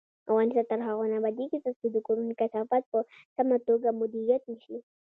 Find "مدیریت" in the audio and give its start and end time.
4.01-4.41